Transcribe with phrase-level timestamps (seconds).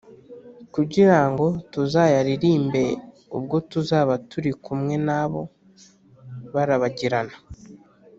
[0.73, 2.83] kugira ngo tuzayiririmbe
[3.37, 5.41] ubwo tuzaba turi kumwe nabo
[6.53, 7.35] barabagirana.